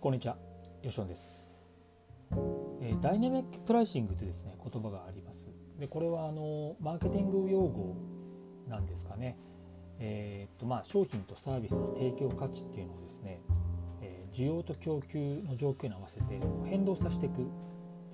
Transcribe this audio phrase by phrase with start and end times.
[0.00, 0.38] こんにちは、
[0.82, 1.46] よしおんです、
[2.80, 5.50] えー、ダイナミックプライシングというですね言葉があります。
[5.78, 7.94] でこれはあのマーケティング用語
[8.66, 9.36] なんですかね。
[9.98, 13.42] えー、っとまあ商品とサービスの提供価値っていうのをですね、
[14.00, 17.44] えー、需要と供給の状況に合わせて変動させていくっ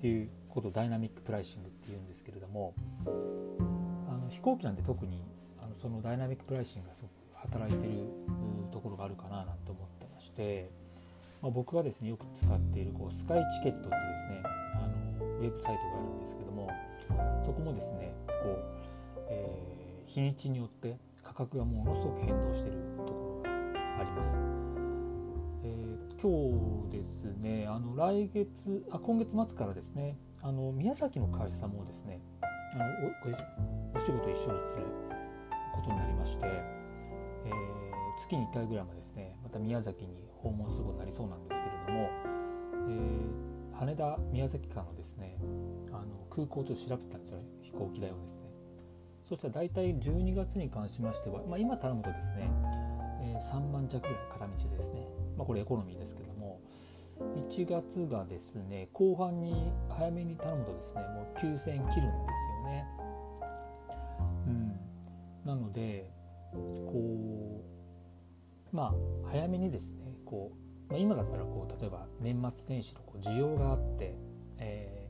[0.01, 2.73] ていうことをダイナミックプライシングっていうんですけれども、
[4.09, 5.23] あの飛行機なんて特に
[5.63, 7.13] あのそのダイナミックプライシングがすごく
[7.49, 7.93] 働いてる
[8.73, 10.85] ところがあるかななんて思ってまして。
[11.41, 14.43] まあ、僕がですねよく使っているこうスカイチケットってですね
[14.75, 14.87] あ
[15.19, 16.69] のウェブサイトがあるんですけども
[17.43, 18.63] そこもですねこう、
[19.29, 23.49] えー、日にちによって価格がものすごく変動しているところが
[23.99, 24.37] あります。
[25.63, 32.21] えー、今日ですねあの来月あ今月末からですねあの宮崎の会社さんもですね
[32.73, 32.83] あの
[33.95, 34.83] おお仕事一緒にする
[35.75, 42.09] ことになりまして、えー、月に1回ぐらいまでですねまた宮崎に訪問することになりそうなんですけれども、
[42.89, 45.37] えー、羽田宮崎間のですね
[45.91, 48.47] あの空港をちょっと調べたんですよ飛行機代をですね。
[49.27, 52.49] そしたら大体12月に関しましては、まあ、今頼むとですね、
[53.21, 55.05] えー、3万弱ぐらい片道でですね、
[55.37, 56.61] まあ、これエコノミーですけども
[57.49, 62.85] 1月がですね後半に早めに頼むとですねもう9000円切るんですよね。
[64.47, 64.79] うん、
[65.45, 66.09] なので
[66.53, 67.06] こう
[68.77, 70.51] まあ早めにですねこ
[70.87, 74.13] う、まあ、今だったらこう例えば年末年始のこう需要があって、
[74.59, 75.09] え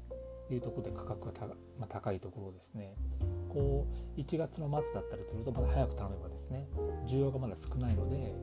[0.49, 2.95] ー、いうところで価格がた、まあ、高いところですね
[3.49, 6.65] こう1月の末だったりするとまだ早く頼めばですね
[7.07, 8.33] 需要がまだ少ないので、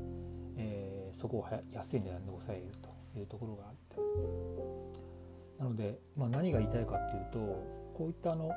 [0.58, 3.96] えー、そこを安い値段で抑えるというところがあって
[5.58, 7.38] なので、まあ、何が言いたいかっていうと
[7.94, 8.50] こういったあの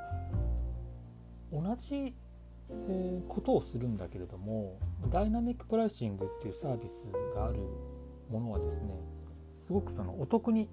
[1.54, 2.14] 同じ
[2.70, 4.78] えー、ことをするんだけれども
[5.10, 7.04] ダイナミックプライシングっていうサービス
[7.36, 7.60] がある
[8.30, 9.00] ものはですね
[9.62, 10.70] すごくそのお得に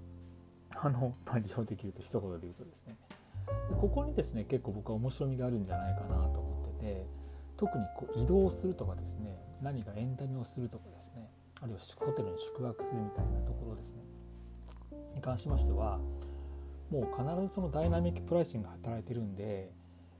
[0.75, 2.97] あの、まあ、利用できると一言で言うとですね。
[3.69, 7.05] でここにですね結構僕は面白みがあるんじゃないかなと思ってて
[7.57, 11.29] 特にこう移動するとかですね何かエンタメをするとかですね
[11.61, 14.01] あるいはホテルに宿泊するみたいなところですね
[15.15, 15.99] に関しましては
[16.91, 19.71] もう必ずそのダイナミックプライシングが働いてるんで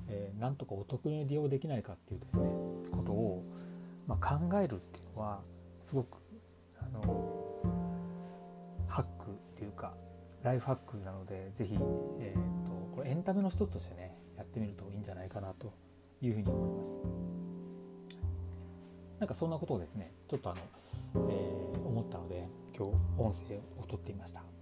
[0.10, 2.44] えー、なんとかお得に利用できないかっていうですね
[2.92, 3.44] ことを、
[4.08, 5.42] まあ、考えるっていうのは
[5.88, 6.18] すごく
[6.80, 7.02] あの
[8.88, 9.94] ハックっていうか
[10.44, 11.74] ライフハックなので是非、
[12.20, 15.74] えーと、これエンタメの一つとしてねやってみるといいんじゃないかなと
[16.22, 17.26] いうふうに思います。
[19.20, 20.62] なんかそんなことをですねちょっとあの、
[21.30, 24.55] えー、思ったので今日音声を撮ってみました。